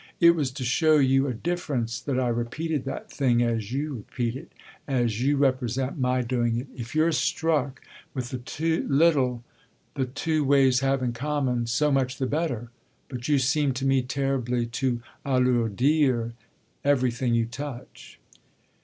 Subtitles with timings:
[0.19, 4.35] It was to show you a difference that I repeated that thing as you repeat
[4.35, 4.51] it,
[4.87, 6.65] as you represent my doing it.
[6.75, 7.83] If you're struck
[8.15, 9.43] with the little
[9.93, 12.71] the two ways have in common so much the better.
[13.09, 16.33] But you seem to me terribly to alourdir
[16.83, 18.19] everything you touch."